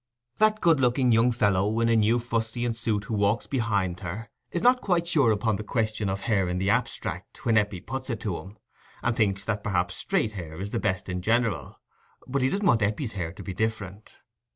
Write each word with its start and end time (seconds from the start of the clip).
That 0.39 0.61
good 0.61 0.79
looking 0.79 1.11
young 1.11 1.31
fellow, 1.31 1.79
in 1.79 1.87
a 1.87 1.95
new 1.95 2.17
fustian 2.17 2.73
suit, 2.73 3.03
who 3.03 3.13
walks 3.13 3.45
behind 3.45 3.99
her, 3.99 4.29
is 4.49 4.63
not 4.63 4.81
quite 4.81 5.07
sure 5.07 5.31
upon 5.31 5.57
the 5.57 5.63
question 5.63 6.09
of 6.09 6.21
hair 6.21 6.49
in 6.49 6.57
the 6.57 6.71
abstract, 6.71 7.45
when 7.45 7.55
Eppie 7.55 7.81
puts 7.81 8.09
it 8.09 8.19
to 8.21 8.35
him, 8.37 8.57
and 9.03 9.15
thinks 9.15 9.43
that 9.43 9.63
perhaps 9.63 9.95
straight 9.95 10.31
hair 10.31 10.59
is 10.59 10.71
the 10.71 10.79
best 10.79 11.07
in 11.07 11.21
general, 11.21 11.79
but 12.27 12.41
he 12.41 12.49
doesn't 12.49 12.65
want 12.65 12.81
Eppie's 12.81 13.11
hair 13.11 13.31
to 13.31 13.43
be 13.43 13.53
different. 13.53 14.15